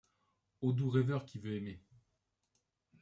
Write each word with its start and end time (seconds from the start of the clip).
Au 0.61 0.73
doux 0.73 0.89
rêveur 0.89 1.25
qui 1.25 1.37
veut 1.37 1.53
aimer!. 1.57 1.79